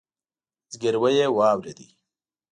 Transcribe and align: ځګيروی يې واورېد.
ځګيروی 0.71 1.11
يې 1.19 1.27
واورېد. 1.37 1.79